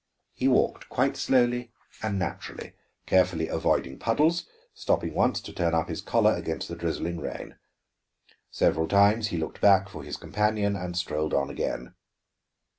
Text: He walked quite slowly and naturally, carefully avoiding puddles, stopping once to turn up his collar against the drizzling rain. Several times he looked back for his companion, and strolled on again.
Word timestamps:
He 0.33 0.47
walked 0.47 0.89
quite 0.89 1.15
slowly 1.15 1.71
and 2.01 2.17
naturally, 2.17 2.73
carefully 3.05 3.47
avoiding 3.47 3.99
puddles, 3.99 4.47
stopping 4.73 5.13
once 5.13 5.39
to 5.41 5.53
turn 5.53 5.75
up 5.75 5.89
his 5.89 6.01
collar 6.01 6.33
against 6.33 6.67
the 6.69 6.75
drizzling 6.75 7.19
rain. 7.19 7.57
Several 8.49 8.87
times 8.87 9.27
he 9.27 9.37
looked 9.37 9.61
back 9.61 9.89
for 9.89 10.01
his 10.03 10.17
companion, 10.17 10.75
and 10.75 10.97
strolled 10.97 11.35
on 11.35 11.51
again. 11.51 11.93